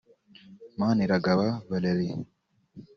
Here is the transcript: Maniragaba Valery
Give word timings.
Maniragaba 0.79 1.45
Valery 1.69 2.09